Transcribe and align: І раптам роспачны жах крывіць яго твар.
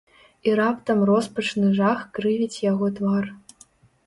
І 0.47 0.53
раптам 0.59 1.03
роспачны 1.09 1.69
жах 1.81 2.01
крывіць 2.19 2.59
яго 2.71 2.91
твар. 2.97 3.31